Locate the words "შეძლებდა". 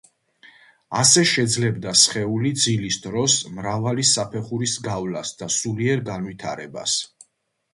1.31-1.91